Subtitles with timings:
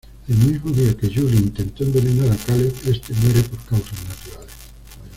[0.27, 4.49] El mismo día que Julie intento envenenar a Caleb, este muere por causas naturales.